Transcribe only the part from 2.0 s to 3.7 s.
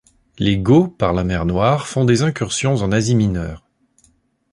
des incursions en Asie Mineure.